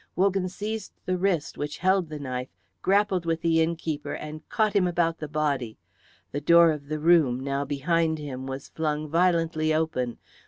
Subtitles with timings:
[0.15, 2.49] Wogan seized the wrist which held the knife,
[2.81, 5.77] grappled with the innkeeper, and caught him about the body.
[6.31, 10.17] The door of the room, now behind him, was flung violently open.